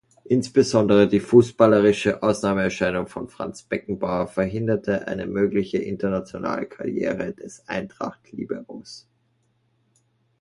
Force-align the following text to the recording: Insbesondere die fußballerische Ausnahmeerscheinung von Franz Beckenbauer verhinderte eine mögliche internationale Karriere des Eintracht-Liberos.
Insbesondere 0.23 1.07
die 1.07 1.19
fußballerische 1.19 2.23
Ausnahmeerscheinung 2.23 3.05
von 3.05 3.29
Franz 3.29 3.61
Beckenbauer 3.61 4.25
verhinderte 4.25 5.07
eine 5.07 5.27
mögliche 5.27 5.77
internationale 5.77 6.65
Karriere 6.65 7.33
des 7.33 7.67
Eintracht-Liberos. 7.67 9.07